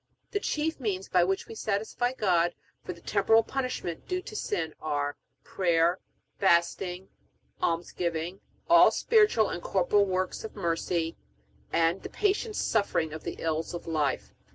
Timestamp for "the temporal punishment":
2.91-4.07